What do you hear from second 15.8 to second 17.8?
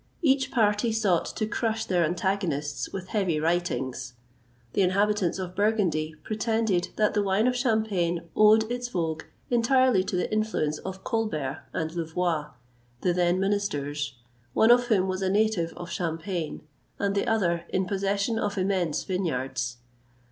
Champagne, and the other